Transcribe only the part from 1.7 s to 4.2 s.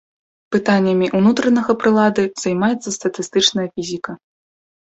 прылады займаецца статыстычная фізіка.